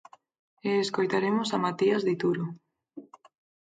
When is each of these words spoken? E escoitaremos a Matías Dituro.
E 0.69 0.71
escoitaremos 0.85 1.49
a 1.55 1.57
Matías 1.65 2.01
Dituro. 2.09 2.45